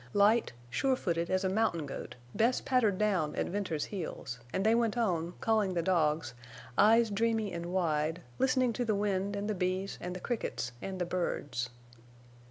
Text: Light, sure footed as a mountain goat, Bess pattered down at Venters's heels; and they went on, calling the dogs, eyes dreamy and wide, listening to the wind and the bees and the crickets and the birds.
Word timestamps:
Light, 0.13 0.51
sure 0.71 0.95
footed 0.95 1.29
as 1.29 1.43
a 1.43 1.47
mountain 1.47 1.85
goat, 1.85 2.15
Bess 2.33 2.59
pattered 2.59 2.97
down 2.97 3.35
at 3.35 3.45
Venters's 3.45 3.85
heels; 3.85 4.39
and 4.51 4.65
they 4.65 4.73
went 4.73 4.97
on, 4.97 5.35
calling 5.41 5.75
the 5.75 5.83
dogs, 5.83 6.33
eyes 6.75 7.11
dreamy 7.11 7.53
and 7.53 7.67
wide, 7.67 8.23
listening 8.39 8.73
to 8.73 8.83
the 8.83 8.95
wind 8.95 9.35
and 9.35 9.47
the 9.47 9.53
bees 9.53 9.99
and 10.01 10.15
the 10.15 10.19
crickets 10.19 10.71
and 10.81 10.97
the 10.97 11.05
birds. 11.05 11.69